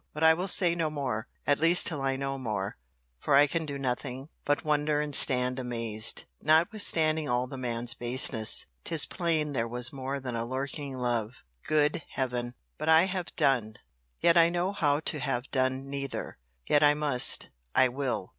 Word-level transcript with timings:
—But 0.15 0.23
I 0.23 0.33
will 0.33 0.47
say 0.47 0.73
no 0.73 0.89
more: 0.89 1.27
at 1.45 1.59
least 1.59 1.85
till 1.85 2.01
I 2.01 2.15
know 2.15 2.39
more: 2.39 2.75
for 3.19 3.35
I 3.35 3.45
can 3.45 3.67
do 3.67 3.77
nothing 3.77 4.29
but 4.45 4.65
wonder 4.65 4.99
and 4.99 5.15
stand 5.15 5.59
amazed. 5.59 6.23
Notwithstanding 6.41 7.29
all 7.29 7.45
the 7.45 7.55
man's 7.59 7.93
baseness, 7.93 8.65
'tis 8.83 9.05
plain 9.05 9.53
there 9.53 9.67
was 9.67 9.93
more 9.93 10.19
than 10.19 10.35
a 10.35 10.43
lurking 10.43 10.95
love—Good 10.97 12.01
Heaven!—But 12.15 12.89
I 12.89 13.03
have 13.03 13.35
done!—Yet 13.35 14.37
I 14.37 14.49
know 14.49 14.69
not 14.69 14.77
how 14.79 14.99
to 15.01 15.19
have 15.19 15.51
done 15.51 15.87
neither!—Yet 15.87 16.81
I 16.81 16.95
must—I 16.95 17.87
will. 17.89 18.29